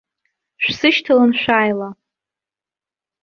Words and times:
Шәсышьҭалан 0.63 1.31
шәааила! 1.41 1.89